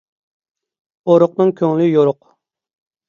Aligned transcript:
ئورۇقنىڭ 1.11 1.53
كۆڭلى 1.61 1.91
يورۇق. 1.91 2.21